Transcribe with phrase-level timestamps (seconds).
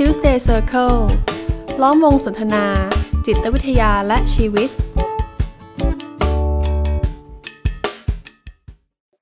[0.00, 0.98] Tuesday Circle
[1.82, 2.64] ล้อมวงสนทนา
[3.26, 4.68] จิตวิทยาและชีวิต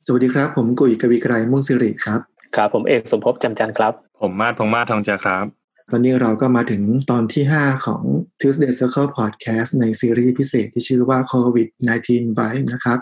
[0.07, 2.21] สวัสดีครับ ผมกุยกวีไกรมุ่งสิริครับ
[2.57, 5.45] ครับ ผมเอกสมภพจำจันทร์ครับ ผมมาดพงมาศทองเจาครับ
[5.91, 8.03] ตอนนี้เราก็มาถึงตอนที่ 5 ของ
[8.41, 12.99] Tuesday Circle Podcast ในซีรีส์พิเศษที่ชื่อว่า COVID-19 Vibe นะครับ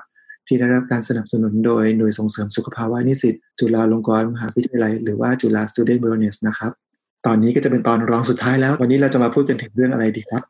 [0.47, 6.73] ที่ได้รับการสนับสนุนโดยหน่วยส่งเสริมสุขภาวะนิสิต จุฬาลงกรณ์มหาวิทยาลัย หรือว่าจุฬา Student Wellness นะครับ
[7.27, 10.43] ตอนนี้ก็จะเป็นตอนรองสุดท้ายแล้ว วันนี้เราจะมาพูดกันถึงเรื่องอะไรดีครับ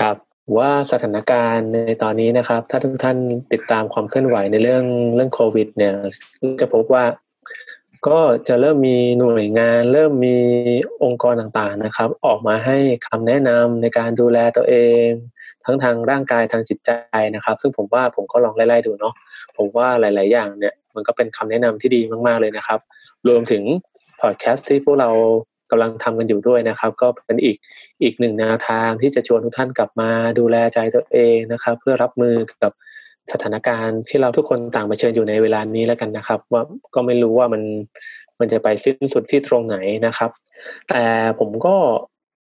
[0.00, 0.16] ครับ
[0.58, 3.16] ว่าสถานการณ์ในตอนนี้นะครับ ถ้าทุกท่าน
[3.52, 5.94] ติดตามความเคลื่อนไหวในเรื่องเรื่องโควิด เนี่ย
[6.60, 7.04] จะพบว่า
[8.08, 10.38] ก็จะเริ่มมีหน่วยงาน เริ่มมี
[11.04, 12.76] องค์กรต่างๆนะครับ ออกมาให้
[13.06, 15.06] คำแนะนำในการดูแลตัวเอง
[15.64, 16.90] ทั้งทางร่างกายทางจิตใจ
[17.34, 19.14] นะครับ ซึ่งผมว่าผมก็ลองไล่ๆดูเนาะ
[19.56, 22.78] ผมว่าหลาย ๆ อย่างเนี่ยมันก็เป็นคำแนะนำที่ดีมากๆเลยนะครับ
[23.28, 23.62] รวมถึง
[24.20, 25.10] พอดแคสต์ที่พวกเรา
[25.72, 27.56] กำลังทำกันอยู่ด้วยนะครับ ก็เป็นอีก
[28.02, 32.72] อีกหนึ่งแนวทางที่จะชวนทุกท่านกลับมาดูแลใจตัวเองนะครับ เพื่อรับมือกับ
[33.32, 36.62] สถานการณ์ที่เราทุกคนต่างเผชิญอยู่ในเวลานี้แล้วกันนะครับ ว่า
[36.94, 37.62] ก็ไม่รู้ว่ามัน
[38.38, 40.30] มันจะไปสิ้นสุดที่ตรงไหนนะครับ
[40.88, 41.02] แต่
[41.38, 41.76] ผมก็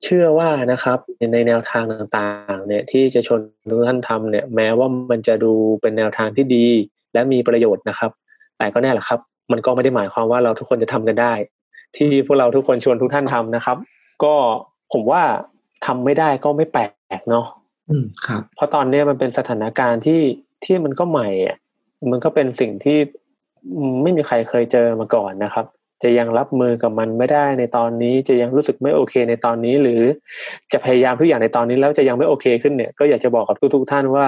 [0.04, 0.98] เชื่อว่านะครับ
[1.32, 6.66] ในแนวทางต่างๆ เนี่ยที่จะชวนทุกท่านทำเนี่ยแม้ว่ามันจะดูเป็นแนวทางที่ดี
[7.12, 8.10] และมีประโยชน์นะครับ
[8.58, 9.20] แต่ก็แน่แหละครับ
[9.52, 11.32] มันก็ไม่ได้หมายความว่าเราทุกคนจะทำกันได้
[11.96, 13.76] ที่พวกเราทุกคนชวนทุกท่านทำนะครับ
[14.24, 14.34] ก็
[14.92, 15.22] ผมว่า
[15.86, 16.84] ทำไม่ได้ก็ไม่แปล
[17.18, 17.46] กเนาะ
[17.90, 20.20] อืมครับ เพราะตอนนี้มันเป็นสถานการณ์ที่
[20.64, 21.56] ที่มันก็ใหม่อะ
[22.10, 22.98] มันก็เป็นสิ่งที่
[24.02, 25.66] ไม่มีใครเคยเจอมาก่อนนะครับ
[26.02, 30.00] จะยังรับมือกับมันไม่ได้ในตอนนี้จะยังรู้สึกไม่โอเคในตอนนี้ หรือ
[30.72, 34.26] จะพยายามทุกอย่างในตอนนี้แล้วจะยังไม่โอเคขึ้นเนี่ยก็อยากจะบอกกับทุกๆท่านว่า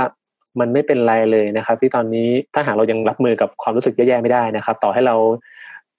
[0.60, 5.16] มันไม่เป็นไรเลยนะครับ ที่ตอนนี้ถ้าหากเรายังรับมือกับความรู้สึกแย่ๆไม่ได้นะครับ ต่อให้เรา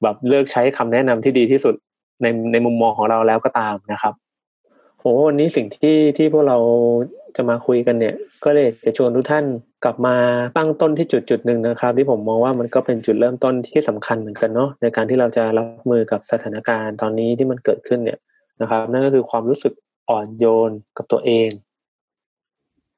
[0.04, 1.76] แบบเลิกใช้คำแนะนำที่ดีที่สุด
[2.22, 4.14] ในในมุมมองของเราแล้วก็ตามนะครับ
[5.00, 6.58] โหวันนี้สิ่งที่ที่พวกเรา
[7.36, 9.46] จะมาคุยกันเนี่ย ก็เลยจะชวนทุกท่าน
[9.84, 10.16] กลับมา
[10.58, 18.20] ตั้งต้นที่จุดจุดหนึ่งนะครับ ที่ผมมองว่ามันก็เป็นจุดเริ่มต้นที่สำคัญเหมือนกันเนาะในการที่เราจะรับมือกับสถานการณ์ตอนนี้ที่มันเกิดขึ้นเนี่ย
[18.62, 19.74] นะครับ นั่นก็คือความรู้สึก
[20.10, 21.50] อ่อนโยนกับตัวเอง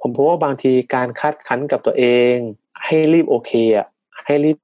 [0.02, 2.34] ผมพบว่าบางทีการคาดคั้นกับตัวเอง
[2.86, 3.88] ให้รีบโอเคอะ
[4.26, 4.58] ให้รีบ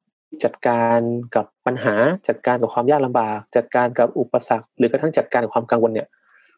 [0.43, 0.99] จัดการ
[1.35, 1.95] กับปัญหา
[2.27, 6.07] จัดการกับความยากลำบาก จัดการกับอุปสรรค หรือกระทั่งจัดการกับความกังวลเนี่ย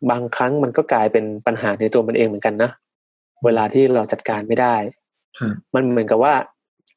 [0.09, 2.69] บางครั้งมันก็กลายเป็นปัญหาในตัวมันเองเหมือนกันนะ
[3.45, 4.75] เวลาที่เราจัดการไม่ได้
[5.75, 6.33] มันเหมือนกับว่า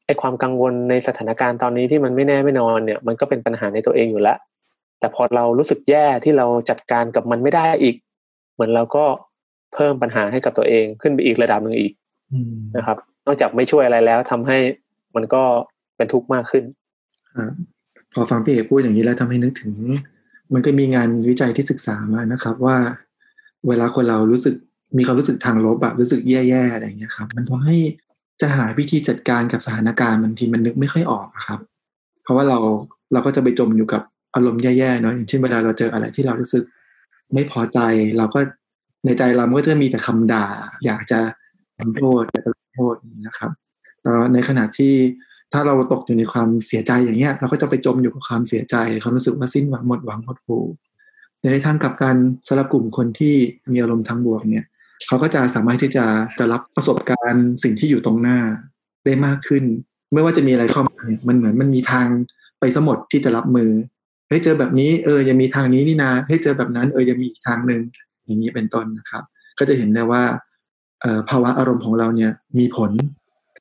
[0.05, 4.37] ไอ้ความกังวลในสถานการณ์ตอนนี้ที่มันไม่แน่ไม่นอนเนี่ย มันก็เป็นปัญหาในตัวเองอยู่แล้ว
[4.99, 7.95] แต่พอเรารู้สึกแย่ที่เราจัดการกับมันไม่ได้อีก
[8.53, 9.05] เหมือนเราก็
[9.73, 11.93] เพิ่มปัญหาให้กับตัวเองขึ้นไปอีกระดับหนึ่งอีก
[12.77, 14.57] นะครับ นอกจากไม่ช่วยอะไรแล้วทำให้
[15.15, 15.43] มันก็
[15.99, 16.63] เป็นทุกข์มากขึ้น
[18.13, 19.71] พอฟังพี่เอกพูดอย่างนี้แล้วทำให้นึกถึง
[20.53, 22.77] มันก็มีงานวิจัยที่ศึกษามานะครับ ว่า
[23.67, 24.55] เวลาคนเรารู้สึก
[24.97, 27.77] มีความรู้สึกทางลบแบบรู้สึกแย่ๆอะไรอย่างเงี้ยครับ มันทำให้
[28.41, 31.59] จะหาวิธีจัดการกับสถานการณ์บางทีมันนึกไม่ค่อยออกครับ
[32.23, 32.59] เพราะว่าเรา
[33.13, 34.01] เราก็จะไปจมอยู่กับ
[34.35, 36.63] อารมณ์แย่ๆเนาะอย่างเช่นเวลาเราเจออะไรที่เรารู้สึก
[37.33, 37.79] ไม่พอใจ
[38.17, 38.39] เราก็
[39.05, 40.45] ในใจเราก็จะมีแต่คำด่า
[40.85, 41.19] อยากจะ
[41.77, 42.95] ทำโทษอยากจะโทษ
[43.27, 43.51] นะครับ
[44.01, 44.93] แล้วในขณะที่
[45.53, 50.63] ถ้าเราตกอยู่ในความเสียใจอย่างเงี้ย เราก็จะไปจมอยู่กับความเสียใจความรู้สึกว่าสิ้นหวังหมดหวังหดหู่
[51.53, 52.15] ในทางกลับกัน
[52.47, 53.35] สำหรับกลุ่มคนที่
[53.73, 54.65] มีอารมณ์ทางบวกเนี่ย
[55.07, 56.05] เขาก็จะสามารถที่จะ
[56.39, 58.39] จะรับประสบการณ์สิ่งที่อยู่ตรงหน้า
[59.05, 59.63] ได้มากขึ้น
[60.13, 62.07] ไม่ว่าจะมีอะไรเข้ามาเนี่ยมันเหมือนมันมีทาง
[62.59, 63.71] ไปสมดที่จะรับมือ
[64.27, 67.81] เฮ้ยเจอแบบนี้เออยังมีทางนี้นี่นาเฮ้ยเจอแบบนั้นเออยังมีอีกทางหนึ่ง
[68.25, 69.23] อย่างนี้เป็นต้นนะครับ
[69.59, 70.23] ก็จะเห็นได้ว่า
[71.29, 72.91] ภาวะอารมณ์ของเราเนี่ยมีผล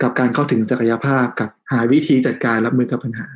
[0.03, 3.29] กับการเข้าถึงศักยภาพกับหาวิธีจัดการรับมือกับปัญหา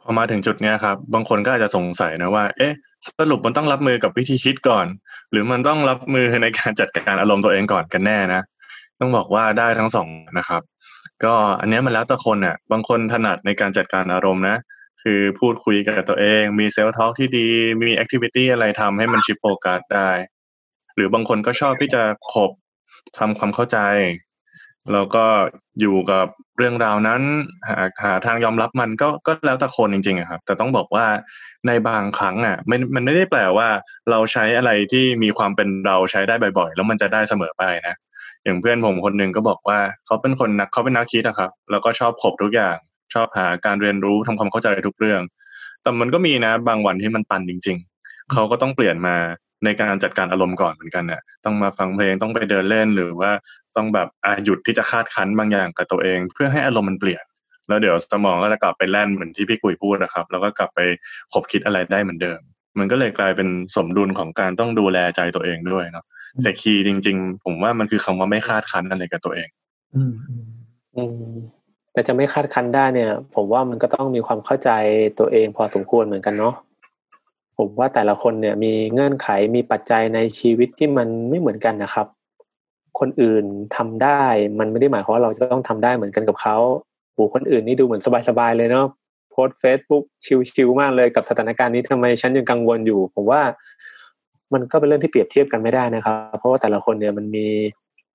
[0.00, 2.74] พอมาถึงจุดเนี้ยครับ บางคนก็อาจจะสงสัยนะว่า เอ๊ะ
[3.18, 4.86] สรุปมันต้องรับมือกับวิธีคิดก่อน
[5.30, 8.42] หรือมันต้องรับมือในการจัดการอารมณ์ตัวเองก่อนกันแน่นะ
[9.00, 10.08] ต้องบอกว่าได้ทั้งสอง
[10.38, 10.62] นะครับ
[11.24, 14.56] ก็อันนี้มันแล้วแต่คนอะบางคนถนัดในการจัดการอารมณ์นะ
[15.02, 17.48] คือพูดคุยกับตัวเอง มี self-talk ที่ดี
[17.82, 20.10] มี activity อะไรทำให้มัน shift focus ได้
[20.94, 22.50] หรือบางคนก็ชอบที่จะขบ
[23.18, 23.78] ทำความเข้าใจ
[24.92, 25.24] แล้วก็
[25.80, 26.26] อยู่กับ
[26.58, 27.22] เรื่องราวนั้น
[27.68, 31.06] หาหาทางยอมรับมันก็ก็แล้วแต่คนจริงๆครับ แต่ต้องบอกว่า
[31.66, 33.68] ในบางครั้งอะมันมันไม่ได้แปลว่า
[34.10, 37.96] เราใช้อะไรที่มีความเป็นเราใช้ได้บ่อย ๆ แล้วมันจะได้เสมอไปนะ
[38.44, 42.76] อย่างเพื่อนผมคนหนึ่งก็บอกว่าเขาเป็นคนนักเขาเป็นนักคิดอะครับ แล้วก็ชอบขบทุกอย่าง
[43.14, 45.20] ชอบหาการเรียนรู้ทำความเข้าใจทุกเรื่อง
[45.82, 49.16] แต่มันก็มีนะ บางวันที่มันตันจริง ๆเขาก็ต้องเปลี่ยนมา
[49.64, 53.30] ในการจัดการอารมณ์ก่อนเหมือนกันเนี่ยต้องมาฟังเพลงต้องไปเดินเล่นหรือว่า
[53.76, 57.24] ต้องแบบอาหยุดที่จะคาดคั้นบางอย่างกับตัวเอง เพื่อให้อารมณ์มันเปลี่ยน
[57.68, 60.80] แล้วเดี๋ยวสมองก็จะกลับไปแล่นเหมือนที่พี่กุยพูดนะครับ แล้วก็กลับไป
[61.32, 62.40] คบคิดอะไรได้เหมือนเดิม
[62.78, 66.04] มันก็เลยกลายเป็นสมดุลของการต้องดูแลใจตัวเองด้วยเนาะ
[66.42, 69.48] แต่คีย์จริง ๆ ผมว่ามันคือคำว่าไม่คาดคั้นอะไรกับตัวเอง
[69.94, 70.44] อืมอืม
[70.96, 71.36] อืม
[71.92, 74.70] แต่จะไม่คาดคั้นได้เนี่ย ผมว่ามันก็ต้องมีความเข้าใจ
[75.18, 76.54] ตัวเองพอสมควรเหมือนกันเนาะ
[77.58, 82.06] ผมว่าแต่ละคนเนี่ยมีเงื่อนไขมีปัจจัยในชีวิตที่มันไม่เหมือนกันนะครับ
[82.98, 83.44] คนอื่น
[83.76, 84.22] ทำได้
[84.58, 86.56] มันไม่ได้หมายความว่าเราจะต้องทำได้เหมือนกันกับเขา
[87.14, 88.86] โหคนอื่นนี่ดูเหมือนสบายๆเลยเนาะ
[89.30, 90.04] โพสเฟซบุ๊ก
[90.54, 93.42] ชิวๆมากเลยกับสถานการณ์นี้ทำไมฉันยังกังวลอยู่ ผมว่า
[94.52, 97.46] มันก็เป็นเรื่องที่เปรียบเทียบกันไม่ได้นะครับ เพราะว่าแต่ละคนเนี่ยมันมี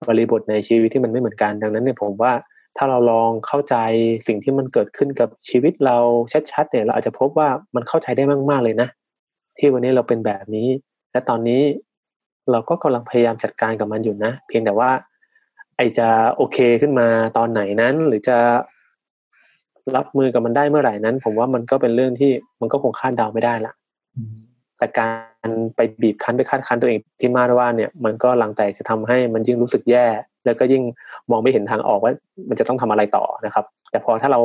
[0.07, 2.31] บริบทในชีวิตที่มันไม่เหมือนกันดังนั้นเนี่ยผมว่า
[2.77, 3.75] ถ้าเราลองเข้าใจ
[4.27, 5.97] สิ่งที่มันเกิดขึ้นกับชีวิตเรา
[6.51, 8.87] ชัดๆเนี่ยเราอาจจะพบว่ามันเข้าใจได้มาก ๆเลยนะ
[9.57, 10.67] ที่วันนี้เราเป็นแบบนี้
[11.11, 11.61] และตอนนี้
[12.51, 14.89] เราก็กำลังพยายามจัดการกับมันอยู่นะ เพียงแต่ว่า
[15.77, 17.07] ไอจะโอเคขึ้นมา
[17.37, 18.37] ตอนไหนนั้น หรือจะ
[19.95, 22.31] รับมือกับมันได้เมื่อไหร่นั้น ผมว่ามันก็เป็นเรื่องที่
[22.61, 23.73] มันก็คงคาดเดาไม่ได้ละ
[24.15, 24.35] อืม
[24.77, 25.07] แต่กา
[25.47, 30.05] รไปบีบคั้นไปคาดคั้นตัวเองที่มาว่าเนี่ย มันก็หลังแต่จะทำให้มันยิ่งรู้สึกแย่
[30.45, 30.83] แล้วก็ยิ่ง
[31.31, 32.11] มองไม่เห็นทางออกว่า
[32.49, 34.41] มันจะต้องทำอะไรต่อนะครับ แต่พอถ้าเรา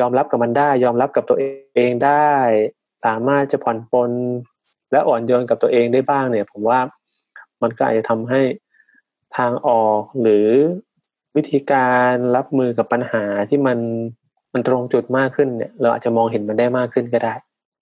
[0.00, 2.32] ยอมรับกับมันได้ ยอมรับกับตัวเองได้
[3.04, 4.10] สามารถจะผ่อนปลน
[4.92, 6.80] และอ่อนโยนกับตัวเองได้บ้างเนี่ย ผมว่า
[7.62, 8.40] มันก็อาจจะทำให้
[9.36, 10.46] ทางออกหรือ
[11.36, 13.78] วิธีการรับมือกับปัญหาที่มัน
[14.52, 17.34] มันตรงจุดมากขึ้นเนี่ย เราอาจจะมองเห็นมันได้มากขึ้นก็ได้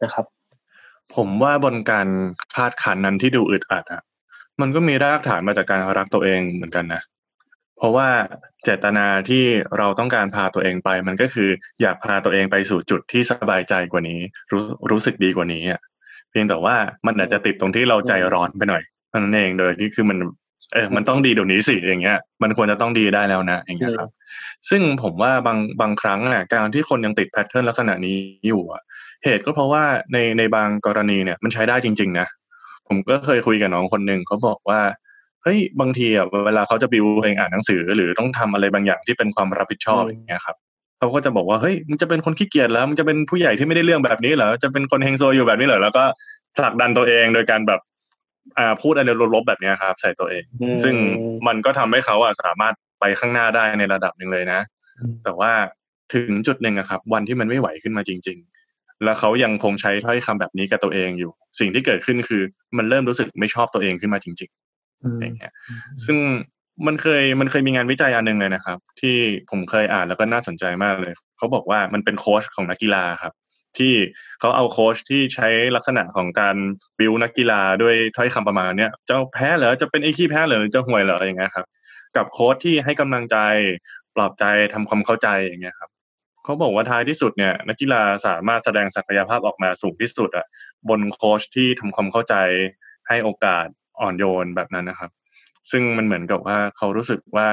[0.03, 0.25] นะครับ
[1.15, 2.09] ผมว่าบนการ
[2.55, 4.03] คาดคันนั้นที่ดูอึดอัดอะ
[4.61, 7.03] มันก็มีรากฐานมาจากการรักตัวเองเหมือนกันนะ
[7.79, 8.09] เพราะว่า
[8.65, 9.45] เจตนาที่
[9.79, 11.49] เราต้องการพาตัวเองไป มันก็คือ
[11.83, 14.21] อยากพาตัวเองไปสู่จุดที่สบายใจกว่านี้
[14.53, 15.81] รู้รู้สึกดีกว่านี้อะ
[16.31, 16.77] เพียงแต่ว่า
[17.07, 20.19] มันอาจจะติดตรงที่เราใจร้อนไปหน่อยเท่านั้นเองโดยที่คือมัน
[20.75, 24.11] เออมันต้องดีเดี๋ยวนี้สิอย่างเงี้ย มันควรจะต้องดีได้แล้วนะอย่างเงี้ยครับ
[24.71, 28.83] ซึ่งผมว่าบางบางครั้งอะการที่คนยังติดแพทเทิร์นลักษณะนี้อยู่อะ
[29.25, 32.27] เหตุก็เพราะว่าในในบางกรณีเนี่ยมันใช้ได้จริง ๆ นะ
[32.89, 34.81] ผมก็เคยคุยกับน้องคนหนึ่งเขาบอกว่า
[35.47, 40.57] เฮ้ยบางทีอะเวลาเขาจะบิวเองอ่านหนังสือ หรือต้องทำอะไรบางอย่างที่เป็นความรับผิดชอบอืมอย่างเงี้ยครับ
[40.99, 46.05] เขาก็จะบอกว่าเฮ้ยมึงจะเป็นคนขี้เกียจแล้วมึงจะเป็นผู้ใหญ่ที่ไม่ได้เรื่องแบบนี้เหรอจะเป็นคนเฮงโซอยู่แบบนี้เหรอแล้วก็
[46.57, 47.81] ผลักดันตัวเองโดยการแบบ
[48.59, 50.95] อ่าพูดอะไรลบๆแบบเนี้ยครับ ใส่ตัวเองอืมซึ่ง
[51.47, 54.61] มันก็ทำให้เขาอะสามารถไปข้างหน้าได้ในระดับหนึ่งเลยนะ
[55.25, 55.53] แต่ว่า
[56.15, 58.39] ถึงจุดหนึ่งอะครับ วันที่มันไม่ไหวขึ้นมาจริง
[58.71, 62.43] ๆ แล้วเขายังคงใช้ถ้อยคำแบบนี้กับตัวเองอยู่ สิ่งที่เกิดขึ้นคือ
[62.77, 64.51] มันเริ่มรู้สึกไม่ชอบตัวเองขึ้นมาจริง
[65.03, 65.53] อืมๆอย่างเงี้ย
[66.07, 66.19] ซึ่ง
[66.87, 69.17] มันเคยมันเคยมีงานวิจัยอันหนึงเลยนะครับ ที่
[69.51, 73.33] ผมเคยอ่านแล้วก็น่าสนใจมากเลย เขาบอกว่ามันเป็นโค้ชของนักกีฬาครับ
[73.79, 73.95] ที่
[74.41, 76.57] เขาเอาโค้ชที่ใช้ลักษณะของการ
[76.99, 81.67] บิวนักกีฬาด้วยถ้อยคำประมาณเนี้ยจะแพ้เหรอจะเป็นไอ้ขี้แพ้เหรอหรือจะห่วยเหรออย่างเงี้ยครับ
[82.17, 83.37] กับโค้ชที่ให้กำลังใจ
[84.15, 84.45] ปลอบใจ
[84.75, 85.91] ทำความเข้าใจอย่างเงี้ยครับ
[86.45, 90.47] เขาบอกว่าท้ายที่สุดเนี่ยนักกีฬาสามารถแสดงศักยภาพออกมาสูงที่สุดอะ
[90.89, 92.35] บนโค้ชที่ทำความเข้าใจ
[93.09, 93.67] ให้โอกาส
[94.01, 95.11] อ่อนโยนแบบนั้นนะครับ
[95.71, 97.49] ซึ่งมันเหมือนกับว่าเขารู้สึกว่า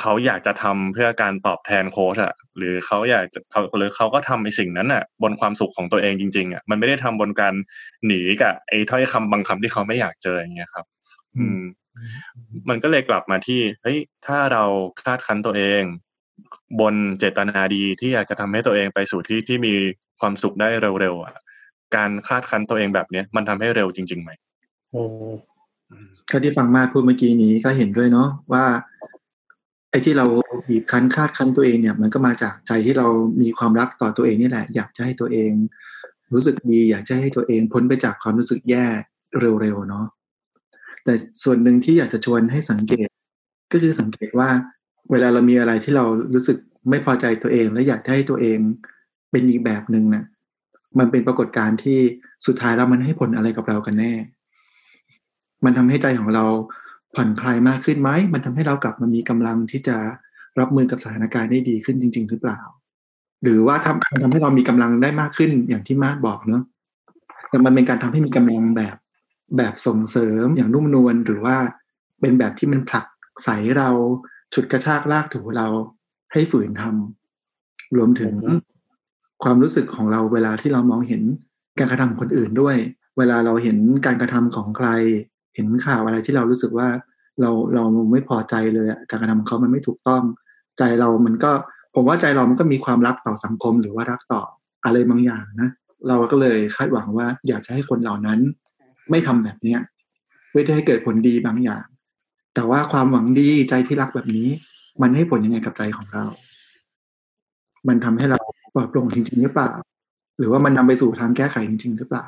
[0.00, 7.54] เขาอยากจะทำเพื่อการตอบแทนโค้ชอะหรือเขาอยากจะเขาหรือเขาก็ทำไอ้สิ่งนั้นอะบนความสุขของตัวเองจริง ๆอะมันไม่ได้ทำบนการ
[8.06, 10.84] หนีกับไอ้ถ้อยคำบางคำที่เขาไม่อยากเจออย่างเงี้ยครับ
[11.38, 11.60] อืม
[12.68, 14.64] มันก็เลยกลับมาที่เฮ้ยถ้าเรา
[15.02, 15.82] คาดคั้นตัวเอง
[16.80, 19.74] บนเจตนาดีที่อยากจะทำให้ตัวเองไปสู่ที่ที่มี
[20.20, 20.68] ความสุขได้
[21.00, 21.34] เร็วๆอะ
[21.96, 24.30] การคาดคั้นตัวเองแบบเนี้ยมันทำให้เร็วจริงๆไหม
[24.94, 25.36] อืมอืม
[26.30, 28.64] ก็ที่ฟังมาพูดเมื่อกี้นี้ก็เห็นด้วยเนาะว่า
[29.90, 30.26] ไอ้ที่เรา
[30.68, 33.06] บีบคั้นคาดคั้นตัวเองเนี่ย มันก็มาจากใจที่เรา
[33.42, 35.52] มีความรักต่อตัวเองนี่แหละ อยากจะให้ตัวเอง
[36.32, 38.86] รู้สึกดี อยากจะให้ตัวเองพ้นไปจากความรู้สึกแย่
[39.40, 40.06] เร็วๆเนาะ
[41.04, 43.08] แต่ส่วนหนึ่งที่อยากจะชวนให้สังเกต
[43.72, 44.48] ก็คือสังเกตว่า
[45.10, 46.58] เวลาเรามีอะไรที่เรารู้สึก
[46.90, 48.58] ไม่พอใจตัวเอง และอยากจะให้ตัวเอง
[49.30, 50.24] เป็นอีกแบบหนึ่งนะ่ะ
[50.98, 51.98] มันเป็นปรากฏการณ์ที่
[52.46, 54.12] สุดท้ายแล้วมันให้ผลอะไรกับเรากันแน่
[55.64, 56.44] มันทำให้ใจของเรา
[57.14, 59.96] ผ่อนคลายมากขึ้นไหม มันทำให้เรากลับมามีกำลังที่จะ
[60.60, 62.60] รับมือกับสถานการณ์ได้ดีขึ้นจริง ๆ หรือเปล่า
[63.42, 66.62] หรือว่าทำมันทำให้เรามีกำลังได้มากขึ้นอย่างที่มาร์ทบอกเนอะ
[67.48, 68.96] แต่มันเป็นการทำให้มีกำลังแบบ
[69.56, 71.56] แบบส่งเสริมอย่างนุ่มนวลหรือว่า
[72.20, 73.06] เป็นแบบที่มันผลัก
[73.44, 73.88] ใสเรา
[74.54, 75.68] ฉุดกระชากลากถูเรา
[76.32, 78.52] ให้ฝืนทำรวมถึงอือฮึ
[79.42, 81.22] ความรู้สึกของเราเวลาที่เรามองเห็น
[81.78, 82.76] การกระทำของคนอื่นด้วย
[83.18, 84.88] เวลาเราเห็นการกระทำของใคร
[85.54, 86.88] เห็นข่าวอะไรที่เรารู้สึกว่า
[87.40, 90.22] เราเราไม่พอใจเลยการกระทำของเขามันไม่ถูกต้อง
[90.78, 91.50] ใจเรามันก็
[91.94, 94.42] ผมว่าใจเรามันก็มีความรักต่อสังคมหรือว่ารักต่อ
[94.84, 95.70] อะไรบางอย่างนะ
[96.08, 98.38] เราก็เลยคาดหวังว่าอยากจะให้คนเหล่านั้น
[99.10, 99.80] ไม่ทำแบบเนี้ย
[100.48, 101.84] เพื่อจะให้เกิดผลดีบางอย่าง
[102.54, 104.48] แต่ว่าความหวังดีใจที่รักแบบนี้
[105.02, 106.24] มันให้ผลยังไงกับใจของเรา
[107.88, 108.38] มันทำให้เรา
[108.74, 109.72] ปลอดโปร่งจริงๆหรือเปล่า
[110.38, 112.24] หรือว่ามันนำไปสู่ทางแก้ไขจริงๆหรือเปล่า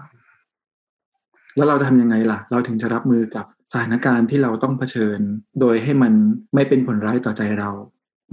[1.57, 5.19] แล้วเราจะทำยังไงล่ะ เราถึงจะรับมือกับสถานการณ์ที่เราต้องเผชิญ
[5.61, 6.13] โดยให้มัน
[6.55, 7.71] ไม่เป็นผลร้ายต่อใจเรา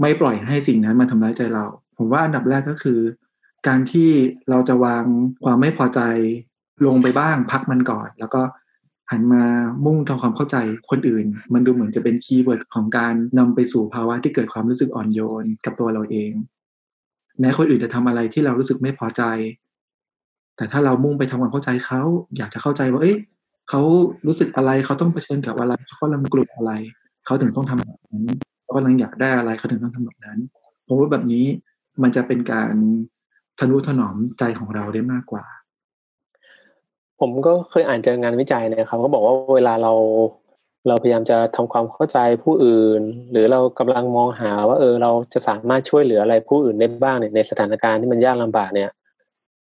[0.02, 1.66] ไม่ปล่อยให้สิ่งนั้นมาทำร้ายใจเรา
[1.98, 3.00] ผมว่าอันดับแรกก็คือ
[3.68, 4.10] การที่
[4.50, 5.06] เราจะวาง
[5.44, 6.00] ความไม่พอใจ
[6.86, 8.42] ลงไปบ้างพักมันก่อน แล้วก็
[9.12, 9.44] หันมา
[9.86, 10.58] มุ่งทำความเข้าใจ
[10.90, 16.32] คนอื่น มันดูเหมือนจะเป็นคีย์เวิร์ดของการนำไปสู่ภาวะที่เกิดความรู้สึกอ่อนโยนกับตัวเราเอง
[17.40, 19.24] แม้คนอื่นจะทำอะไรที่เรารู้สึกไม่พอใจ
[20.56, 22.02] แต่ถ้าเรามุ่งไปทำความเข้าใจเขา
[22.38, 23.18] อยากจะเข้าใจว่า เอ้ย
[23.70, 23.82] เขา
[24.28, 26.72] รู้สึกอะไรเขาต้องเผชิญกับอะไรเขากำลังกลัวอะไร
[27.26, 28.26] เขาถึงต้องทำแบบนั้น
[28.64, 30.40] เขากำลังอยากได้อะไรเขาถึงต้องทำแบบนั้น
[30.84, 31.46] เพราะว่าแบบนี้
[32.02, 32.74] มันจะเป็นการ
[33.60, 35.46] ทะนุถนอมใจของเราได้มากกว่า
[37.20, 39.94] ผมก็เคยอ่านเจองานวิจัยนะครับเขาบอกว่าเวลาเรา
[40.88, 48.90] เราพยายามจะทำความเข้าใจผู้อื่น หรือเรากำลังมองหาว่า เออเราจะสามารถช่วยเหลืออะไรผู้อื่นได้บ้างเนี่ยในสถานการณ์ที่มันยากลำบากเนี่ย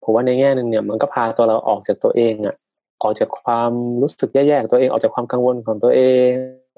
[0.04, 2.56] ผมว่าในแง่หนึ่งเนี่ยมันก็พาตัวเราออกจากตัวเองอะ
[3.04, 6.30] ออกจากความรู้สึกแย่ๆของตัวเองออกจากความกังวลของตัวเอง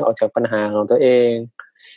[0.06, 1.30] ออกจากปัญหาของตัวเอง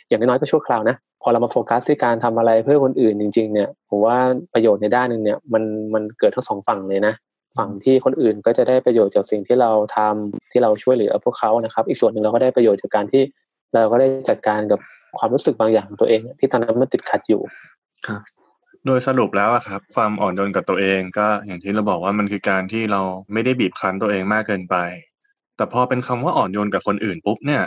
[0.07, 4.17] อย่างน้อยๆก็ชั่วคราวนะพอเรามาโฟกัสที่การทำอะไรเพื่อคนอื่นจริง ๆ เนี่ยผมว่า
[4.53, 5.63] ประโยชน์ในด้านหนึ่งเนี่ยมัน
[5.93, 7.13] มันเกิดทั้งสองฝั่งเลยนะ
[7.57, 13.23] ฝั่งที่คนอื่นก็จะได้ประโยชน์จากสิ่งที่เราทำที่เราช่วยเหลือพวกเขานะครับ อีกส่วนหนึ่งเราก็ได้ประโยชน์จากการที่
[13.73, 14.79] เราก็ได้จัดการกับ
[15.17, 17.41] ความรู้สึกบางอย่างของตัวเอง ที่ตอนนั้นมันติดขัดอยู่
[18.07, 18.21] ครับ
[18.85, 23.01] โดยสรุปแล้วอะครับ ความอ่อนโยนกับตัวเองก็อย่างที่เราบอกว่ามันคือการที่เรา
[23.33, 24.75] ไม่ได้บีบคั้นตัวเองมากเกินไป
[25.55, 27.63] แต่พอเป็นคำว่าอ่อนโยนกับคนอื่นปุ๊บเนี่ย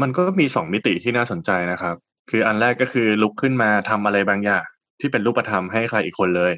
[0.00, 1.96] มันก็มีสองมิติที่น่าสนใจนะครับ
[2.30, 4.64] คืออันแรกก็คือลุกขึ้นมาทำอะไรบางอย่าง
[5.00, 6.52] ที่เป็นรูปธรรมให้ใครอีกคนเลย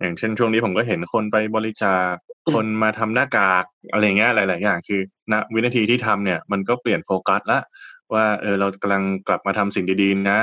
[0.00, 2.12] อย่างเช่นช่วงนี้ผมก็เห็นคนไปบริจาค
[2.52, 5.00] คนมาทำหน้ากากอะไรเงี้ยหลาย ๆ อย่าง คือ
[5.32, 7.60] ณวินาทีที่ทำเนี่ยมันก็เปลี่ยนโฟกัสละ
[8.12, 10.40] ว่าเออเรากำลังกลับมาทำสิ่งดีๆนะ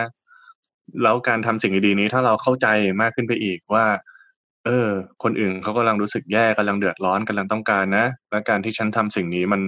[1.03, 2.67] แล้วการทำสิ่งดีๆนี้ถ้าเราเข้าใจ
[3.01, 3.85] มากขึ้นไปอีกว่า
[4.65, 4.89] เออ
[5.23, 9.61] คนอื่นเขากำลังรู้สึกแย่กำลังเดือดร้อนกำลังต้องการนะ และการที่ฉันทำสิ่งนี้มัน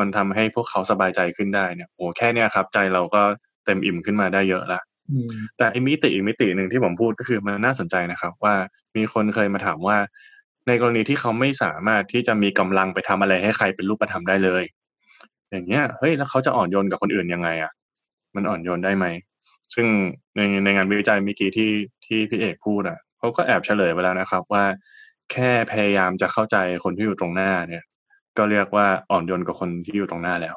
[0.00, 3.22] มันทำให้พวกเขาสบายใจขึ้นได้เนี่ยโอ้แค่เนี้ยครับ ใจเราก็
[3.64, 4.80] เต็มอิ่มขึ้นมาได้เยอะละ
[5.58, 8.54] แต่อีมิติอีกมิติหนึ่งที่ผมพูดก็คือมันน่าสนใจนะครับ ว่า
[8.96, 9.96] มีคนเคยมาถามว่า
[10.68, 14.64] ในกรณีที่เขาไม่สามารถที่จะมีกำลังไปทำอะไรให้ใครเป็นรูปธรรมได้เลย
[15.50, 17.72] อย่างเงี้ยเฮ้ยแล้วเขาจะอ่อนโยนกับคนอื่นยังไงอะ
[18.36, 19.06] มันอ่อนโยนได้ไหม
[19.74, 19.86] ซึ่ง
[20.36, 21.70] ในในงานวิจัยเมื่อกี้ที่
[22.06, 24.64] ที่พี่เอกพูดอะเขาก็แอบเฉลยไปแล้วนะครับ ว่า
[25.32, 27.84] แค่พยายามจะเข้าใจคนที่อยู่ตรงหน้าเนี่ย
[28.38, 30.56] ก็เรียกว่าอ่อนโยนกับคนที่อยู่ตรงหน้าแล้ว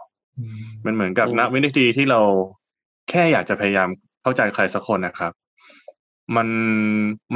[0.86, 2.22] มันเหมือนกับณวินาทีที่เรา
[3.10, 3.90] แค่อยากจะพยายาม
[4.22, 5.32] เข้าใจใครสักคนนะครับ
[6.36, 6.48] มัน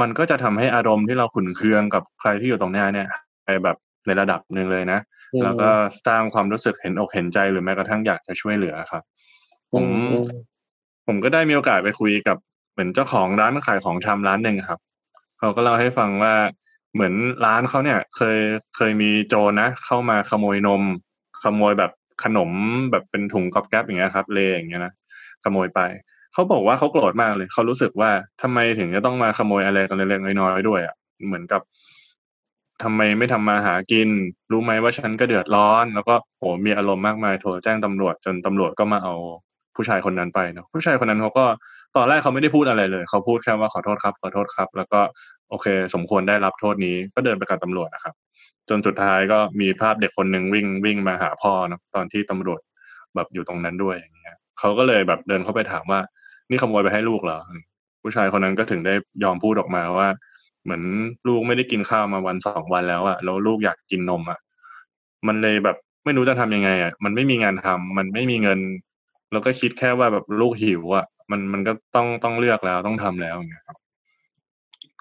[0.00, 3.08] มันก็จะทำให้อารมณ์ที่เราขุนเคืองกับใครที่อยู่ตรงหน้าเนี่ย
[3.44, 5.00] ไปแบบในระดับหนึ่งเลยนะ
[5.42, 5.70] แล้วก็
[6.06, 9.02] สร้างความรู้สึกเห็นอกเห็นใจหรือแม้กระทั่งอยากจะช่วยเหลือครับ
[9.72, 9.84] ผม
[11.06, 12.36] ผมก็ได้มีโอกาสไปคุยกับ
[12.72, 14.80] เหมือนเจ้าของร้านขายของชำร้านหนึ่งครับ
[15.38, 16.34] เขาก็เล่าให้ฟังว่า
[16.94, 17.14] เหมือน
[17.44, 18.38] ร้านเขาเนี่ย เคย
[18.76, 20.82] เคยมีโจรนะ เข้ามาขโมยนม
[21.44, 21.92] ขโมยแบบ
[22.24, 22.50] ขนม
[22.90, 24.92] แบบเป็นถุงกอบแก๊บอย่างเงี้ยครับเลอย่างเงี้ยนะ
[25.44, 25.80] ขโมยไป
[26.32, 28.10] เขาบอกว่าเขาโกรธมากเลย เขารู้สึกว่า
[28.42, 30.94] ทำไมถึงจะต้องมาขโมยอะไรกันเล็กๆน้อยๆด้วยอะ
[31.26, 31.60] เหมือนกับ
[32.82, 34.08] ทำไมไม่ทำมาหากิน
[34.52, 39.14] รู้ไหมว่าฉันก็เดือดร้อน แล้วก็โหมีอารมณ์มากมายโทรแจ้งตำรวจจนตำรวจก็มาเอา
[39.76, 41.44] ผู้ชายคนนั้นไปเนาะผู้ชายคนนั้นเขาก็
[41.96, 45.00] ตอนแรกเขาไม่ได้พูดอะไรเลย เขาพูดแค่ว่าขอโทษครับ ขอโทษครับ แล้วก็
[45.50, 48.14] โอเค สมควรได้รับโทษนี้ก็เดินไปกับตำรวจนะครับ
[48.68, 52.60] จนสุดท้ายก็มีภาพเด็กคนหนึ่งวิ่งวิ่งมาหาพ่อเนาะตอนที่ตำรวจ
[53.14, 56.00] แบบอยู่ตรงนั้นด้วยอย่างเงี้ยเขาก็เลยแบบเดินเข้าไปถามว่า
[56.50, 57.38] นี่ขโมยไปให้ลูกเหรอ
[58.02, 60.08] ผู้ชายคนนั้นก็ถึงได้ยอมพูดออกมาว่า
[60.64, 60.82] เหมือน
[61.26, 64.38] ลูกไม่ได้กินข้าวมาวันสองวันแล้วอะแล้วลูกอยากกินนมอะ
[65.26, 68.58] มันเลยแบบไม่รู้จะทำยังไงอะมันไม่มีงานทำมันไม่มีเงิน
[69.32, 73.78] แล้วก็คิดแค่ว่าแบบลูกหิวอะมันมันก็ต้องต้องเลือกแล้วต้องทำแล้วอย่างเงี้ยครับ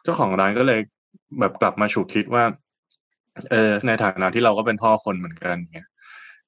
[0.04, 0.80] เจ้าของร้านก็เลย
[1.40, 2.44] แบบกลับมาฉุกคิดว่า
[3.52, 5.88] เออ ในฐานะที่เราก็เป็นพ่อคนเหมือนกันเงี้ย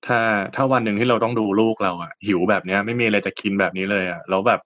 [0.06, 0.20] ถ้า
[0.56, 4.60] ถ้าวันหนึ่งที่เราต้องดูลูกเราอะหิวแบบเนี้ย ไม่มีอะไรจะกินแบบนี้เลยอะแล้วแบบ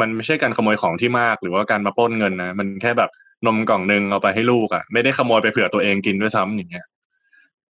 [0.00, 3.10] มันไม่ใช่การขโมยของที่มาก หรือว่าการมาป้นเงินนะมันแค่แบบ
[3.46, 6.86] นมกล่องหนึ่งเอาไปให้ลูกอะไม่ได้ขโมยไปเผื่อตัวเองกินด้วยซ้ำอย่างเงี้ย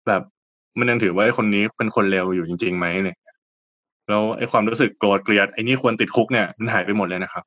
[0.07, 0.23] แบบ
[0.79, 3.17] มันยังถือว่าคนนี้เป็นคนเลวอยู่จริงๆไหมเนี่ย
[4.11, 7.45] แล้วไอ้ความรู้สึกโกรธเกลียดไอ้นี่ควรติดคุกเนี่ยมันหายไปหมดเลยนะครับ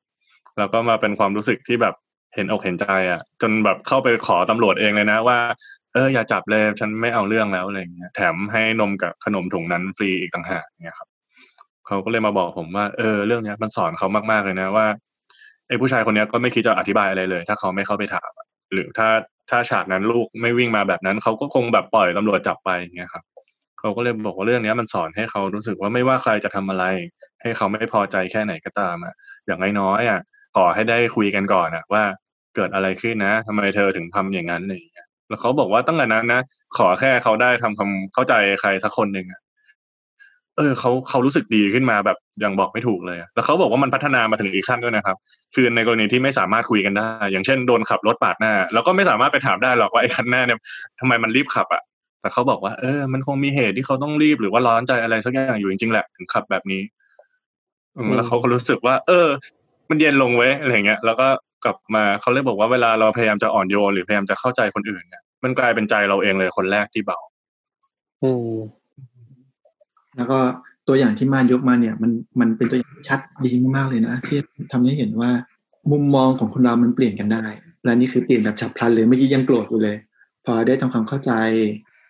[0.58, 1.94] แล้วก็มาเป็นความรู้สึกที่แบบ
[2.34, 5.38] เห็นอกเห็นใจอะ จนแบบเข้าไปขอตำรวจเองเลยนะว่า
[5.94, 11.08] เอออย่าจับเลยฉันไม่เอาเรื่องแล้วอะไรเงี้ยแถมให้นมกับขนมถุงนั้นฟรีอีกต่างหากเนี่ยครับ
[11.86, 14.86] เขาก็เลยมาบอกผมว่าเออเรื่องเนี้ยมันสอนเขามากๆเลยนะว่า
[15.68, 18.30] ไอ้ผู้ชายคนนี้ก็ไม่คิดจะอธิบายอะไรเลย ถ้าเขาไม่เข้าไปถาม
[18.72, 19.08] หรือถ้า
[19.50, 23.24] ถ้าฉากนั้นลูกไม่วิ่งมาแบบนั้น เขาก็คงแบบปล่อยตำรวจจับไปอย่างเงี้ยครับ
[23.84, 26.84] เขาก็เลยบอกว่าเรื่องนี้มันสอนให้เขารู้สึกว่าไม่ว่าใครจะทำอะไร
[27.42, 29.14] ให้เขาไม่พอใจแค่ไหนก็ตามอะ
[29.46, 30.20] อย่างน้อยๆอะ
[30.56, 32.02] ขอให้ได้คุยกันก่อนอะว่า
[32.56, 36.40] เกิดอะไรขึ้นนะทำไมเธอถึงทำอย่างนั้นอะไรอย่างเงี้ยแล้วเขาบอกว่าตั้งแต่นั้นนะ
[36.78, 39.40] ขอแค่เขาได้ทำความเข้าใจใครสักคนหนึ่งอะ
[40.56, 45.16] เออเขาเขารู้สึกดีขึ้นมาแบบยังบอกไม่ถูกเลย แล้วเขาบอกว่ามันพัฒนามาถึงอีกขั้นด้วยนะครับ
[45.54, 50.58] คือในกรณีที่ไม่สามารถคุยกันได้ อย่างเช่นโดนขับรถปาดหน้าเราก็ไม่สามารถไปถามได้หรอกว่าไอ้คันหน้าเนี่ย
[51.00, 51.82] ทำไมมันรีบขับอะ
[52.24, 56.82] แต่เขาบอกว่าเออมันคงมีเหตุที่เขาต้องรีบหรือว่าร้อนใจอะไรสักอย่างอยู่จริงๆแหละถึงขับแบบนี้
[57.96, 59.28] อืมแล้วเขาก็รู้สึกว่า เออ
[59.90, 61.28] มันเย็นลงเว้ยอะไรเงี้ยแล้วก็
[61.64, 67.18] กลับมาเขาเลยบอกว่าเวลาเราพยายามจะอ่อนโยนหรือพยายามจะเข้าใจคนอื่นเนี่ยมันกลายเป็นใจเราเองเลยคนแรกที่เบา
[68.22, 68.52] อืม
[70.16, 70.38] แล้วก็
[70.88, 74.38] ตัวอย่างที่มานยกมาเนี่ย มันมันเป็นตัวอย่างชัดดีมากๆเลยนะที่
[74.72, 75.30] ทำให้เห็นว่า
[75.92, 77.44] มุมมองของคนเรามันเปลี่ยนกันได้
[77.84, 79.96] และนี่คือเปลี่ยนแบบฉับพลันเลยเมื่อกี้ยังโกรธอยู่เลย
[80.44, 81.32] พอได้ทำความเข้าใจ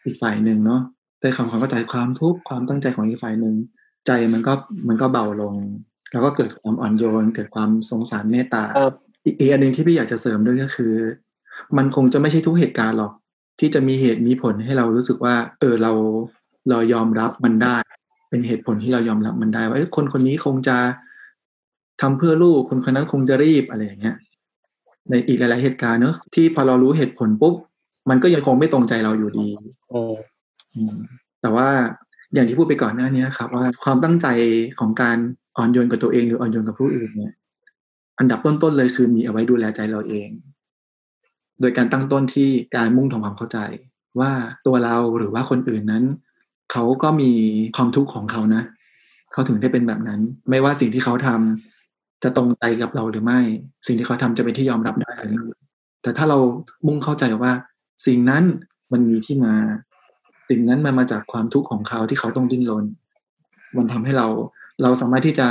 [0.05, 0.81] อีกฝ่ายหนึ่งเนาะ
[1.21, 3.55] ได้ทำความเข้าใจความทุกข์ความตั้งใจของอีกฝ่ายหนึ่ง
[4.07, 4.53] ใจมันก็
[4.89, 5.55] มันก็เบาลง
[6.13, 8.95] แล้วก็เกิดความอ่อนโยน เกิดความสงสารเมตตาครับ
[9.25, 10.95] อีกอีกอันหนึ่งที่พี่อยากจะเสริมด้วยก็คือ
[11.77, 13.13] มันคงจะไม่ใช่ทุกเหตุการณ์หรอก
[13.61, 15.93] ที่จะมีเหตุมีผลให้เรารู้สึกว่า เออเรา
[16.71, 17.77] เรายอมรับมันได้
[18.31, 20.77] เป็นเหตุผลที่เรายอมรับมันได้ว่าเอ้ยคนคนนี้คงจะ
[22.01, 24.17] ทำเพื่อลูกคนคนนั้นคงจะรีบอะไรอย่างเงี้ย
[25.11, 27.55] ในอีกหลาย ๆ เหตุการณ์เนอะที่พอเรารู้เหตุผลปุ๊บ
[28.11, 29.47] มันก็ยังคงไม่ตรงใจเราอยู่ดี
[29.93, 30.15] อืม
[30.75, 30.95] อืม
[31.41, 31.69] แต่ว่า
[32.35, 34.27] อย่างที่พูดไปก่อนหน้านี้ครับ ว่าความตั้งใจ
[34.79, 35.17] ของการ
[35.57, 37.35] อ่อนโยนกับตัวเองหรืออ่อนโยนกับผู้อื่นเนี่ย
[38.19, 40.29] อันดับต้นๆเลยคือมีเอาไว้ดูแลใจเราเอง
[41.61, 43.59] โดยการตั้งต้นที่การมุ่งทำความเข้าใจ
[44.21, 44.31] ว่า
[44.67, 46.05] ตัวเราหรือว่าคนอื่นนั้น
[46.73, 47.31] เขาก็มี
[47.77, 48.63] ความทุกข์ของเขานะ
[49.33, 50.21] เขาถึงได้เป็นแบบนั้น
[50.51, 53.41] ไม่ว่าสิ่งที่เขาทำจะตรงใจกับเราหรือไม่
[53.87, 55.57] สิ่งที่เขาทำจะเป็นที่ยอมรับได้หรือไม่
[56.03, 56.39] แต่ถ้าเรา
[56.87, 57.53] มุ่งเข้าใจว่า
[58.07, 58.45] สิ่งนั้น
[58.93, 59.55] มันมีที่มา
[60.49, 62.85] สิ่งนั้นมันมาจากความทุกข์ของเขาที่เขาต้องดิ้นรน
[63.77, 64.27] มันทำให้เรา
[64.83, 65.49] เราสามารถที่จะ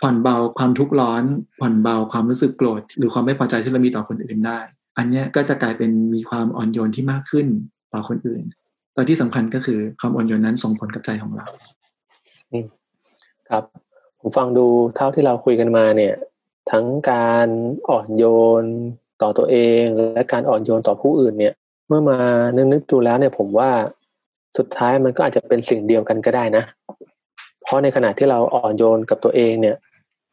[0.00, 1.22] ผ่อนเบาความทุกข์ร้อน
[1.60, 4.58] ผ่อนเบาความรู้สึกโกรธ หรือความไม่พอใจที่เรามีต่อคนอื่นได้
[4.98, 7.46] อันนี้ก็จะกลายเป็นมีความอ่อนโยนที่มากขึ้น
[7.92, 8.42] ต่อคนอื่น
[8.94, 11.46] แตอนที่สำคัญก็คือความอ่อนโยนนั้นส่งผลกับใจของเรา
[13.48, 13.64] ครับ
[14.20, 14.66] ผมฟังดู
[14.96, 16.14] เท่าที่เราคุยกันมาเนี่ย
[16.70, 17.48] ทั้งการ
[17.90, 18.24] อ่อนโย
[18.62, 18.64] น
[19.22, 21.54] ต่อตัวเอง และการอ่อนโยนต่อผู้อื่นเนี่ย
[21.88, 22.18] เมื่อมา
[22.56, 23.70] นึกนึกดูแล้วเนี่ยผมว่า
[24.58, 26.64] สุดท้ายมันก็อาจจะเป็นสิ่งเดียวกันก็ได้นะ
[27.62, 29.76] เพราะในขณะที่เราอ่อนโยนกับตัวเองเนี่ย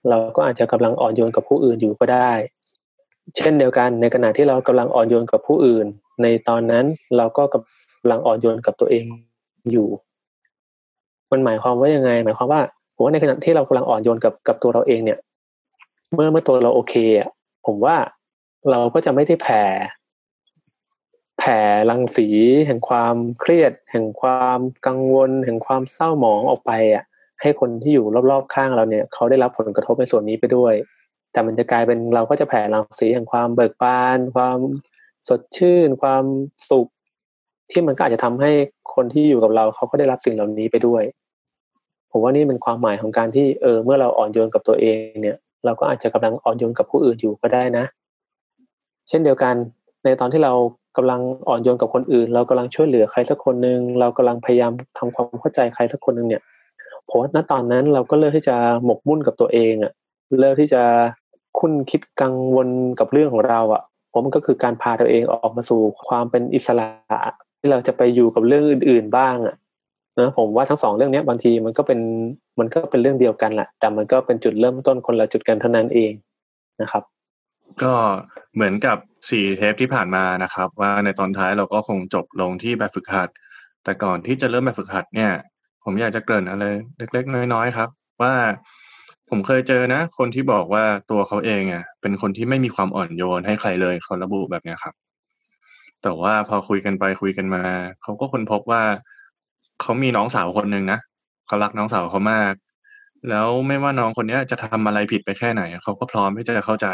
[0.09, 2.31] เราก็อาจจะกำลังอ่อนโยนกับผู้อื่นอยู่ก็ได้
[3.37, 5.85] เช่นเดียวกันในขณะที่เรากำลังอ่อนโยนกับผู้อื่น
[6.21, 6.85] ในตอนนั้น
[7.17, 9.05] เราก็กำลังอ่อนโยนกับตัวเอง
[9.71, 9.87] อยู่
[11.31, 12.61] มันหมายความว่ายังไง หมายความว่า
[12.95, 15.19] ผมว่าในขณะที่เรากำลังอ่อนโยนกับกับตัวเราเองเนี่ย
[16.13, 17.29] เมื่อเมื่อตัวเราโอเคอะ
[17.65, 17.95] ผมว่า
[18.69, 19.63] เราก็จะไม่ได้แผ่
[21.43, 22.27] แผ่รังสี
[22.67, 27.04] แห่งความเครียด แห่งความกังวล แห่งความเศร้าหมองออกไปอะ
[27.41, 30.73] ให้คนที่อยู่รอบๆข้างเราเนี่ยเขาได้รับผลกระทบในส่วนนี้ไปด้วย
[31.32, 34.58] แต่มันจะกลายเป็นเราก็จะแผ่รังสีแห่งความเบิกบาน ความ
[35.30, 36.23] สดชื่น ความ
[36.69, 36.88] สุข
[37.71, 38.51] ที่มันก็อาจจะทำให้
[38.95, 41.04] คนที่อยู่กับเราเขาก็ได้รับสิ่งเหล่านี้ไปด้วย
[42.12, 47.86] ผมว่านี่เป็นความหมายของการที่เออเมื่อเราอ่อนโยนกับตัวเองเนี่ย เราก็อาจจะกำลังอ่อนโยนกับผู้อื่นอยู่ก็ได้นะ
[49.10, 49.56] เช่นเดียวกัน
[50.04, 50.54] ในตอนที่เรา
[50.97, 56.41] กำลังอ่อนโยนกับคนอื่น เรากำลังช่วยเหลือใครสักคนหนึ่งเรากำลังพยายามทำความเข้าใจใครสักคนหนึ่งเนี่ย
[57.10, 59.91] ผมว่าณตอนนั้นเราก็เลิกที่จะหมกมุ่นกับตัวเองอะ
[60.39, 60.84] เลิกที่จะ
[61.60, 62.67] คุ้นคิดกังวล
[62.99, 66.88] กับเรื่องของเราอะผมมันก็คือการพาตัวเองออกมาสู่ความเป็นอิสระ
[67.60, 69.56] ที่เราจะไปอยู่กับเรื่องอื่น ๆบ้างอะ
[70.19, 71.99] นะผมว่าทั้งสองเรื่องนี้บางทีมันก็เป็น
[72.60, 76.12] มันก็เป็นเรื่องเดียวกันแหละแต่มันก็เป็นจุดเริ่มต้นคนละจุดกันเท่านั้นเอง
[76.82, 77.04] นะครับ
[77.84, 77.93] ก็
[78.55, 78.97] เหมือนกับ
[79.29, 83.29] สี่เทปที่ผ่านมานะครับ ว่าในตอนท้ายเราก็คงจบลงที่แบบฝึกหัด
[83.84, 85.31] แต่ก่อนที่จะเริ่มแบบฝึกหัดเนี่ย
[85.84, 86.63] ผมอยากจะเกริ่นอะไร
[86.97, 87.89] เล็ก ๆ น้อยๆครับ
[88.21, 88.34] ว่า
[89.29, 94.93] ผมเคยเจอนะ คนที่บอกว่าตัวเขาเองอะเป็นคนที่ไม่มีความอ่อนโยนให้ใครเลยเขาระบุแบบนี้ครับ
[96.03, 97.63] แต่ว่าพอคุยกันไปคุยกันมา
[98.01, 98.84] เขาก็ค้นพบว่า
[99.81, 100.99] เขามีน้องสาวคนหนึ่งนะ
[101.47, 102.53] เขารักน้องสาวเขามาก
[103.29, 106.88] แล้วไม่ว่าน้องคนเนี้ยจะทำอะไรผิดไปแค่ไหนเขาก็พร้อมที่จะเข้าใจ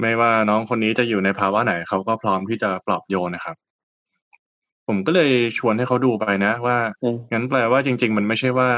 [0.00, 3.56] ไม่ว่าน้องคนนี้จะอยู่ในภาวะไหนเขาก็พร้อมที่จะปลอบโยนนะครับ
[4.86, 8.68] ผมก็เลยชวนให้เขาดูไปนะ ว่าอืมงั้นแปลว่าจริง ๆ มันไม่ใช่ว่า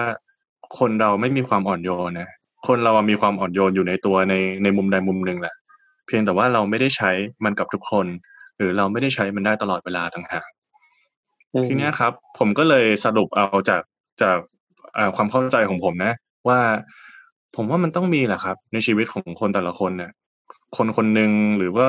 [0.79, 2.29] คนเราไม่มีความอ่อนโยนนะ
[2.67, 5.55] คนเรามีความอ่อนโยนอยู่ในตัวในในมุมใดมุมหนึ่งแหละ
[6.07, 7.11] เพียงแต่ว่าเราไม่ได้ใช้
[7.45, 8.07] มันกับทุกคน
[8.57, 10.49] หรือเราไม่ได้ใช้มันได้ตลอดเวลาต่างหาก
[11.55, 13.83] อืมทีเนี้ยครับ ผมก็เลยสรุปเอาจาก
[14.23, 14.39] จาก
[14.97, 16.13] อ่าความเข้าใจของผมนะ
[16.49, 16.61] ว่า
[17.57, 20.11] ผมว่ามันต้องมีแหละครับ ในชีวิตของคนแต่ละคนเนี่ย
[20.77, 21.87] คนคนหนึ่งหรือว่า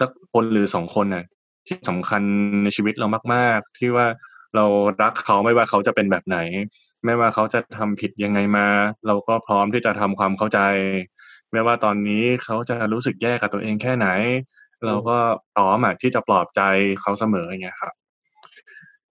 [0.00, 1.24] สักคนหรือสองคนน่ะ
[1.66, 2.22] ที่สำคัญ
[2.62, 4.06] ในชีวิตเรามาก ๆ ที่ว่า
[4.56, 4.64] เรา
[5.02, 6.38] รักเขาไม่ว่าเขาจะเป็นแบบไหน
[7.04, 8.66] ไม่ว่าเขาจะทำผิดยังไงมา
[9.06, 10.60] เราก็พร้อมที่จะทำความเข้าใจ
[11.52, 14.08] ไม่ว่าตอนนี้เขาจะรู้สึกแย่กับตัวเองแค่ไหน
[14.86, 15.16] เราก็
[15.54, 16.62] พร้อมอะที่จะปลอบใจ
[17.00, 17.94] เขาเสมออย่างเงี้ยครับ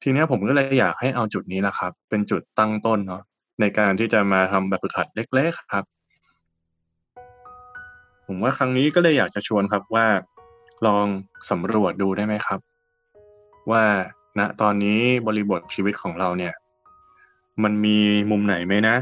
[0.02, 3.22] ทีนี้ผมก็เลยอยากให้เอาจุดนี้นะครับ เป็นจุดตั้งต้นเนาะ
[3.60, 5.84] ในการที่จะมาทำแบบฝึกหัดเล็ก ๆ ครับ
[8.32, 10.06] ผมว่าครั้งนี้ก็เลยอยากจะชวนครับว่า
[10.86, 11.06] ลอง
[11.50, 12.60] สำรวจดูได้ไหมครับ
[13.70, 13.84] ว่า
[14.38, 16.54] ณตอนนี้บริบทชีวิตของเราเนี่ย
[17.62, 17.98] มันมี
[18.30, 18.96] มุมไหนไหมนะ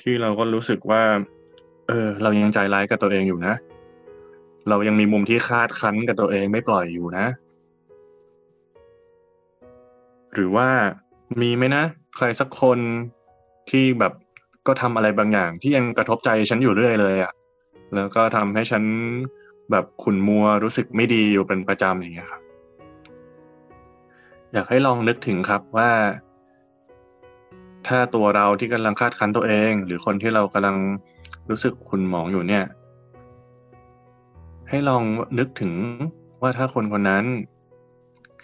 [0.00, 1.02] ที่เราก็รู้สึกว่า
[1.88, 3.54] เออ เรายังใจร้ายกับตัวเองอยู่นะ
[4.68, 7.26] เรายังมีมุมที่คาดคั้นกับตัวเองไม่ปล่อยอยู่นะ
[10.34, 10.68] หรือว่า
[11.40, 11.84] มีไหมนะ
[12.16, 12.78] ใครสักคน
[13.70, 14.12] ที่แบบ
[14.66, 17.32] ก็ทำอะไรบางอย่างที่ยังกระทบใจฉันอยู่เรื่อยเลยอะ่ะ
[17.94, 18.84] แล้วก็ทำให้ฉัน
[19.70, 22.42] แบบขุนมัวรู้สึกไม่ดีอยู่เป็นประจำอย่างเงี้ยครับ
[24.52, 25.90] อยากให้ลองนึกถึงครับว่า
[27.86, 30.76] ถ้าตัวเราที่กำลังคาดคั้นตัวเอง หรือคนที่เรากำลัง
[31.50, 32.64] รู้สึกขุนหมองอยู่เนี่ย
[34.68, 35.02] ให้ลอง
[35.38, 35.72] นึกถึง
[36.42, 37.24] ว่าถ้าคนคนนั้น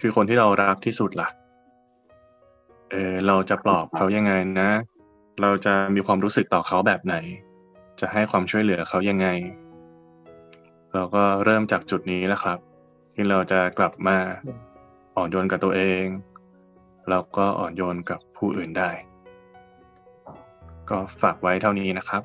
[0.01, 1.29] คือคนที่เรารักที่สุดล่ะ
[2.91, 4.71] เออเราจะปลอบเขายังไงนะ
[5.43, 7.15] เราจะมีความรู้สึกต่อเขาแบบไหน
[8.01, 9.29] จะให้ความช่วยเหลือเขายังไง
[10.95, 12.59] เราก็เริ่มจากจุดนี้แล้วครับ
[13.15, 14.17] ที่เราจะกลับมา
[15.17, 16.05] อ่อนโยนกับตัวเอง
[17.11, 18.91] เราก็อ่อนโยนกับผู้อื่นได้
[20.91, 22.23] ก็ฝากไว้เท่านี้นะครับ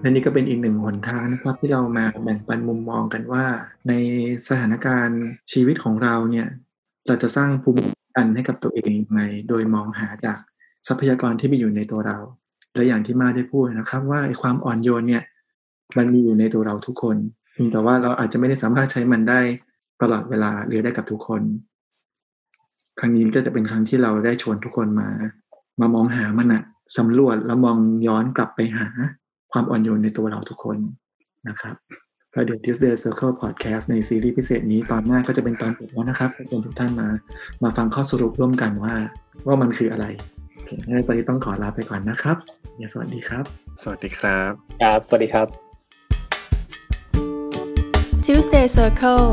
[0.00, 3.44] และนี่ก็เป็นอีกหนึ่งหนทางนะครับ ที่เรามาแบ่งปันมุมมองกันว่า
[3.88, 3.92] ใน
[4.46, 6.48] สถานการณ์ชีวิตของเราเนี่ย
[7.06, 10.40] เราจะสร้างภูมิคุ้มกันให้กับตัวเองยังไงโดยมองหาจาก
[10.88, 12.18] ทรัพยากรที่มีอยู่ในตัวเรา
[12.74, 15.22] และอย่างที่มาได้พูดนะครับว่าไอ้ความอ่อนโยนเนี่ย
[15.96, 17.16] มันมีอยู่ในตัวเราทุกคน
[17.52, 19.40] เพียงแต่ว่าเราอาจจะไม่ได้สามารถใช้มันได้
[20.02, 21.42] ตลอดเวลาหรือได้กับทุกคน
[22.98, 25.08] ครั้งนี้ก็จะเป็นครั้งที่เราได้ชวนทุกคนมา
[25.80, 26.62] มามองหามันอะ
[26.98, 28.88] สำรวจแล้วมองย้อนกลับไปหา
[29.52, 30.78] ความอ่อนโยนในตัวเราทุกคน
[31.48, 31.76] นะครับ
[32.34, 37.08] ก็เดี๋ยว Tuesday Circle Podcast ในซีรีส์พิเศษนี้ตอนหน้าก็จะเป็นตอนจบแล้วนะครับชวนทุกท่านมา
[37.62, 38.94] มาฟังข้อสรุปร่วมกันว่า
[39.46, 40.06] ว่ามันคืออะไร
[40.88, 42.36] งั้นตอนนี้ต้องขอลาไปก่อนนะครับ
[42.78, 43.44] อย่าสวัสดีครับ
[43.82, 44.52] สวัสดีครับ
[44.82, 45.46] ครับ สวัสดีครับ
[48.24, 49.26] Tuesday Circle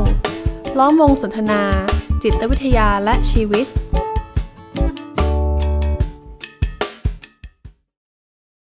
[0.78, 1.62] ล้อมวงสนทนา
[2.22, 3.66] จิตวิทยาและชีวิต